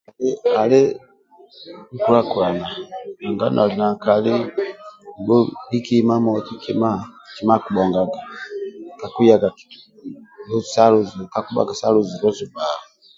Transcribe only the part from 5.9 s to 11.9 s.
imamoti kima akibhongaga kakuyaga sa luzu kakibhaga sa